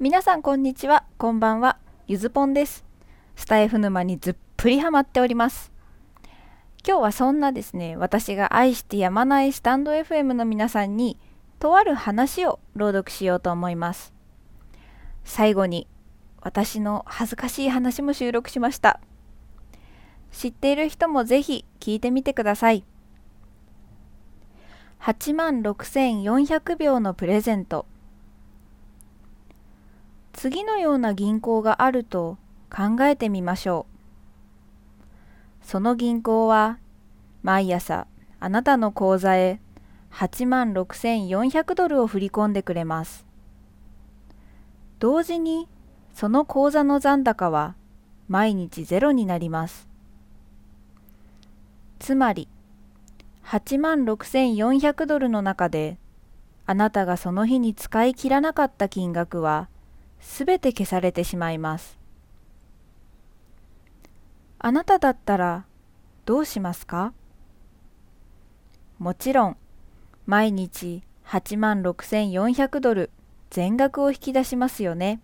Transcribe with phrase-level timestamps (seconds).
[0.00, 1.78] 皆さんこんにちは、こんばんは、
[2.08, 2.84] ゆずぽんです。
[3.36, 5.70] スタイフ沼にずっぷりハマっております。
[6.84, 11.18] 今日はそんなですね、私が愛してやまないスタンド FM の皆さんに、
[11.60, 14.12] とある話を朗読しようと思います。
[15.22, 15.86] 最後に、
[16.40, 18.98] 私の恥ずかしい話も収録しました。
[20.32, 22.84] 知っている人もぜひ聞いてみてください。
[25.00, 27.86] 8万6400秒のプレゼント。
[30.32, 32.38] 次のような銀行があると
[32.70, 33.86] 考えてみましょ
[35.62, 35.66] う。
[35.66, 36.78] その銀行は
[37.42, 38.06] 毎朝
[38.40, 39.60] あなたの口座へ
[40.12, 43.26] 8万6400ドルを振り込んでくれます。
[44.98, 45.68] 同時に
[46.14, 47.74] その口座の残高は
[48.28, 49.88] 毎日ゼロになります。
[51.98, 52.48] つまり
[53.44, 55.98] 8万6400ドルの中で
[56.66, 59.68] あなたがその日に使い切らなかった金額は
[60.22, 61.98] すべて消されてしまいます。
[64.58, 65.66] あなただったら
[66.24, 67.12] どうしますか？
[68.98, 69.56] もちろん
[70.24, 73.10] 毎日8万6400ドル
[73.50, 75.20] 全額を引き出しますよね。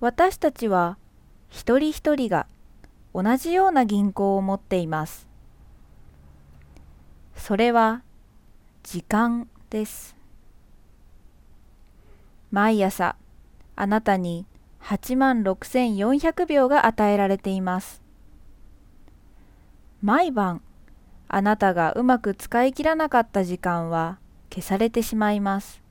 [0.00, 0.98] 私たちは
[1.50, 2.46] 一人一人が
[3.14, 5.28] 同じような銀行を持っています。
[7.36, 8.02] それは
[8.82, 10.13] 時間です。
[12.54, 13.16] 毎朝
[13.74, 14.46] あなたに
[14.80, 18.00] 8万6400秒が与えられています。
[20.02, 20.62] 毎晩
[21.26, 25.82] あなたがうまく使い切らなかった時間は消されてしまいます。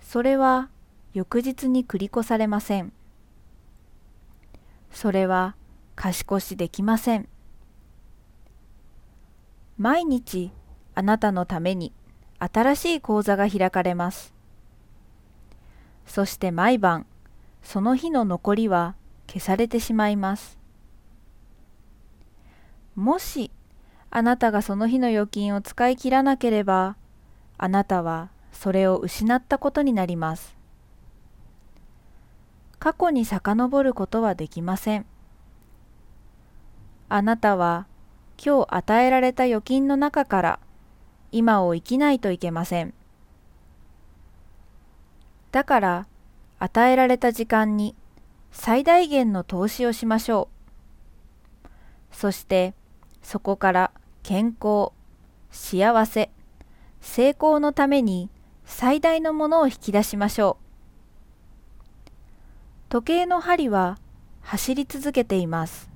[0.00, 0.70] それは
[1.12, 2.94] 翌日に繰り越されません。
[4.90, 5.56] それは
[5.94, 7.28] 貸し越しできません。
[9.76, 10.52] 毎日
[10.94, 11.92] あなたのために
[12.38, 14.33] 新しい講座が開かれます。
[16.06, 17.06] そして毎晩
[17.62, 18.94] その日の残りは
[19.26, 20.58] 消されてしまいます。
[22.94, 23.50] もし
[24.10, 26.96] あなたがその日の預金を使い切らなければ、
[27.58, 30.56] あなたはそれを失ったことになります。
[32.78, 35.06] 過去に遡ることはできません。
[37.08, 37.88] あなたは
[38.44, 40.60] 今日与えられた預金の中から
[41.32, 42.94] 今を生きないといけません。
[45.54, 46.06] だから
[46.58, 47.94] 与えられた時間に
[48.50, 50.48] 最大限の投資をしましょ
[51.62, 51.68] う。
[52.10, 52.74] そして
[53.22, 53.92] そこから
[54.24, 54.90] 健康、
[55.52, 56.32] 幸せ、
[57.00, 58.30] 成功のために
[58.64, 62.10] 最大のものを引き出しましょう。
[62.88, 63.98] 時計の針は
[64.40, 65.88] 走り続けています。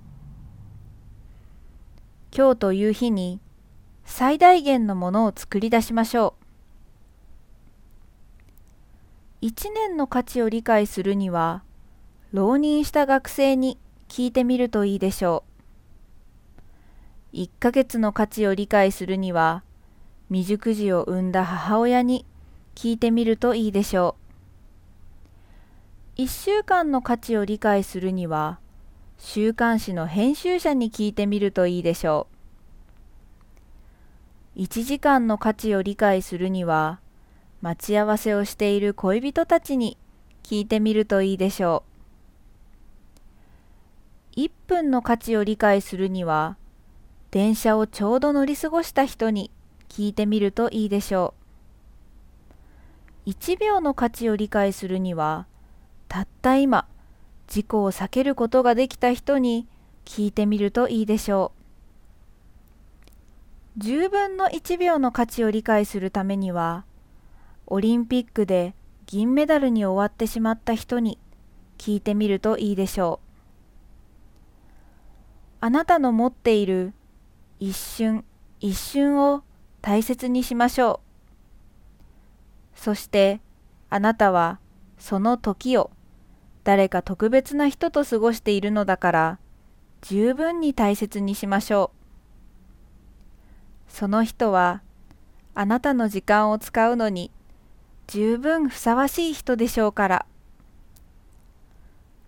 [2.32, 3.40] 今日という日に
[4.04, 6.38] 最大限のものを作り出しましょう。
[9.41, 11.62] 一年の価値を理解するには、
[12.32, 13.78] 浪人した学生に
[14.09, 15.44] 聞いてみるといいでしょ
[17.32, 17.37] う。
[17.37, 19.62] 1ヶ月の価値を理解するには、
[20.28, 22.26] 未熟児を産んだ母親に
[22.75, 24.16] 聞いてみるといいでしょ
[26.16, 26.22] う。
[26.22, 28.59] 1週間の価値を理解するには、
[29.19, 32.26] 週刊誌の編集者に聞いてみるといいでしょ
[34.56, 34.62] う。
[34.62, 36.99] 1時間の価値を理解するには、
[37.60, 39.96] 待ち合わせをしている恋人たちに
[40.42, 41.82] 聞いてみるといいでしょ
[44.36, 44.41] う。
[44.41, 46.56] 1分の価値を理解するには、
[47.30, 49.50] 電車をちょうど乗り過ごした人に
[49.88, 51.34] 聞いてみるといいでしょ
[53.26, 53.30] う。
[53.30, 55.46] 1秒の価値を理解するには、
[56.06, 56.86] たった今、
[57.48, 59.66] 事故を避けることができた人に
[60.04, 61.52] 聞いてみるといいでしょ
[63.76, 63.80] う。
[63.80, 66.84] 10分の1秒の価値を理解するためには、
[67.70, 68.74] オリンピックで
[69.04, 71.18] 銀メダルに終わってしまった人に
[71.76, 73.28] 聞いてみるといいでしょう。
[75.60, 76.94] あなたの持っている
[77.60, 78.24] 一瞬
[78.60, 79.42] 一瞬を
[79.82, 81.00] 大切にしましょ
[82.74, 82.78] う。
[82.78, 83.40] そして
[83.90, 84.60] あなたは
[84.98, 85.90] その時を
[86.64, 89.38] 誰か特別な人と過ごしているのだから
[90.00, 93.93] 十分に大切にしましょう。
[93.93, 94.82] その人は
[95.54, 97.31] あなたの時間を使うのに
[98.08, 100.26] 十分ふさわしい人でしょうから。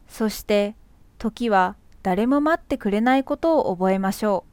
[0.09, 0.77] そして
[1.19, 4.45] 時は誰も待ってくれないことを覚えましょ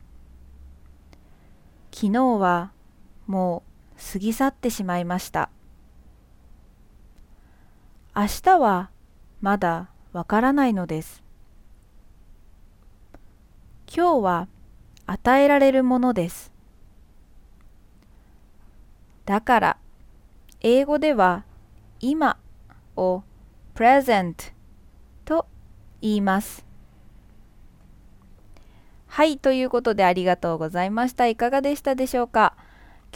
[1.92, 1.96] う。
[1.96, 2.72] 昨日は
[3.26, 3.64] も
[3.98, 5.50] う過ぎ去ってしまいました。
[8.16, 8.90] 明日は
[9.42, 11.24] まだわからないのです。
[13.94, 14.48] 今日は
[15.06, 16.54] 与えられるものです。
[19.26, 19.78] だから
[20.62, 21.44] 英語では
[22.00, 22.38] 今
[22.96, 23.24] を
[23.76, 24.54] present
[25.24, 25.46] と
[26.02, 26.66] 言います。
[29.06, 31.28] はい、ということでありがとうございました。
[31.28, 32.56] いかがでしたでしょうか？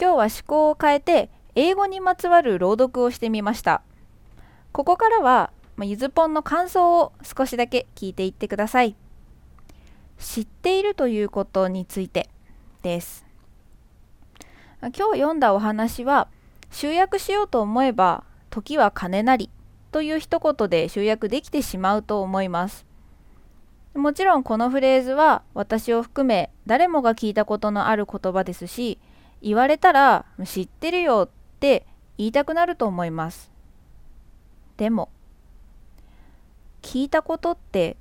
[0.00, 3.82] 今日は思考を変えて英語にまつわる朗読をしてみました。
[4.72, 8.96] ここからは、まゆずぽんの感想を少しだけ聞いていってください。
[10.18, 12.30] 知っているということについて
[12.82, 13.26] です。
[14.80, 16.28] 今日読んだお話は
[16.72, 19.50] 集約しようと思えば時は金なり
[19.92, 22.86] という一言で集約できてしまうと思います。
[23.94, 28.98] もちろんこのフレーズは私を含め誰もが聞いたことのある言葉ですし
[29.42, 31.86] 言われたら知ってるよって
[32.16, 33.52] 言いたくなると思います。
[34.78, 35.10] でも
[36.80, 37.96] 聞いたことって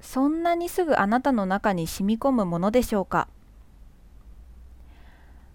[0.00, 3.26] そんなにすぐあなたの中に染み込むものでしょうか？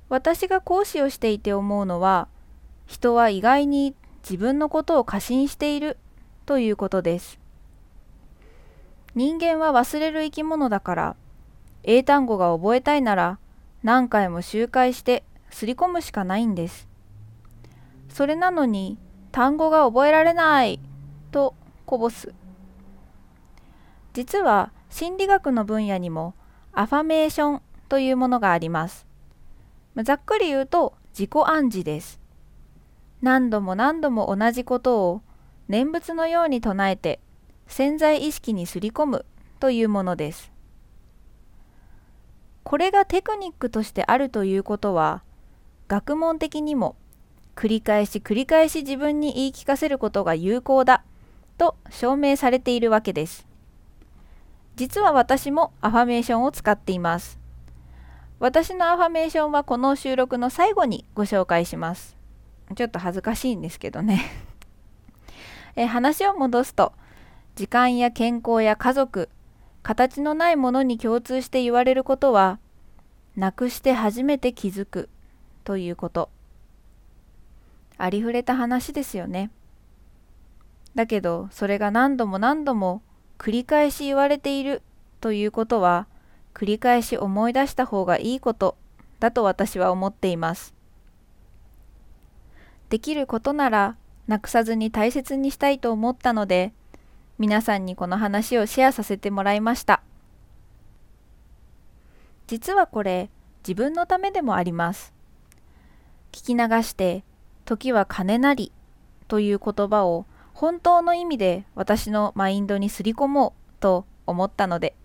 [0.09, 2.27] 私が講師をしていて思うのは
[2.87, 5.97] 人は意外に自分のことを過信している。
[6.47, 7.39] ということです。
[9.15, 11.15] 人間は忘れる生き物だから
[11.83, 13.39] 英単語が覚えたいなら
[13.83, 16.87] 何回も周回してすり込むしかないんです。
[18.07, 18.97] それなのに
[19.33, 20.79] 単語が覚えられない
[21.31, 21.53] と
[21.85, 22.33] こぼす。
[24.13, 26.33] 実は心理学の分野にも
[26.71, 29.05] アファメーションというものがあります。
[29.97, 32.21] ざっくり言うと自己暗示です。
[33.21, 35.21] 何度も何度も同じことを
[35.67, 37.19] 念仏のように唱えて
[37.67, 39.25] 潜在意識にすり込む
[39.59, 40.51] というものです。
[42.63, 45.23] これがテクニックとしてあるということは
[45.87, 46.95] 学問的にも
[47.55, 51.03] 繰り返し繰り返し自分に言い聞かせることが有効だ
[51.57, 53.47] と証明されているわけです。
[54.75, 57.39] 実は私もアファメーションを使っています。
[58.39, 62.16] 私のアファメーションはこの収録の最後にご紹介します。
[62.75, 64.25] ちょっと恥ずかしいんですけどね
[65.75, 66.93] え話を戻すと、
[67.55, 69.29] 時間や健康や家族、
[69.83, 72.59] 形のないものに共通して言われることは、
[73.35, 75.09] なくして初めて気づく
[75.63, 76.29] ということ。
[77.99, 79.51] ありふれた話ですよね。
[80.95, 83.01] だけど、それが何度も何度も
[83.37, 84.81] 繰り返し言われている
[85.21, 86.07] ということは、
[86.53, 88.77] 繰り返し思い出した方がいいこと
[89.19, 90.76] だと私は思っています。
[92.89, 93.97] できることなら
[94.27, 96.73] なくさずに大切にしたいと思ったので
[97.37, 100.01] 皆さんにこの話をシェアさせてもらいました。
[102.47, 103.29] 実はこれ
[103.59, 105.13] 自分のためでもあります。
[106.31, 107.23] 聞き流して
[107.65, 108.71] 時は金なり
[109.27, 114.95] という言葉を本当の意味で私のマインドにすり込もうと思ったので。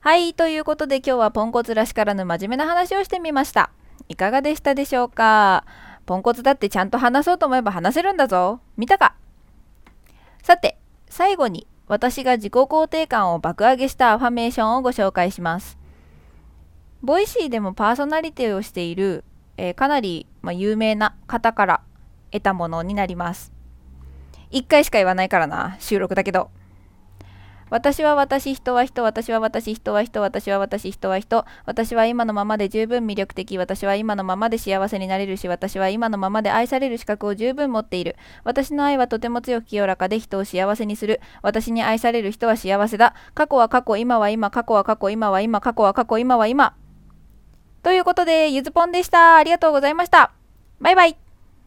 [0.00, 3.70] はい、ということで今日はポンコツらしからぬ真面目な話をしてみました。
[4.08, 5.64] いかがでしたでしょうか？
[6.06, 8.60] ポンコツだってちゃんと話そうと思えば話せるんだぞ。
[8.76, 9.14] 見たか？
[10.42, 15.78] さて、最後に私が自己肯定感を爆上げしたアファメーションをご紹介します。
[17.02, 19.24] Voicy でもパーソナリティをしている、
[19.56, 21.82] えー、かなり、まあ、有名な方から
[22.30, 23.52] 得たものになります。
[24.52, 26.50] 1回しか言わないからな、収録だけど。
[27.68, 38.14] 私は私、人は人、私は私、人は人、私は私、人は人、私は今のままで十分魅力的、私は今のままで幸せになれるし、私は今のままで愛される資格を十分持っている。
[38.44, 41.20] 私の愛はとても強く清らかで人を幸せにする。
[41.42, 43.14] 私に愛される人は幸せだ。
[43.34, 46.76] 過去は過去、今は今、過去は過去、今は今、過去は過去、今は今。
[47.82, 49.36] ということで、ゆずぽんでした。
[49.36, 50.32] ありがとうございました。
[50.80, 51.25] バイバイ。